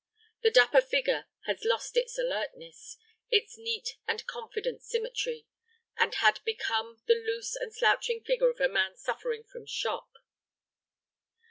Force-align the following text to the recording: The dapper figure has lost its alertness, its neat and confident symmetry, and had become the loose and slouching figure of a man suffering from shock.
The 0.41 0.49
dapper 0.49 0.81
figure 0.81 1.27
has 1.45 1.63
lost 1.63 1.95
its 1.95 2.17
alertness, 2.17 2.97
its 3.29 3.55
neat 3.55 3.97
and 4.07 4.25
confident 4.25 4.81
symmetry, 4.81 5.45
and 5.95 6.15
had 6.15 6.43
become 6.43 7.03
the 7.05 7.13
loose 7.13 7.55
and 7.55 7.71
slouching 7.71 8.23
figure 8.23 8.49
of 8.49 8.59
a 8.59 8.67
man 8.67 8.97
suffering 8.97 9.43
from 9.43 9.67
shock. 9.67 10.09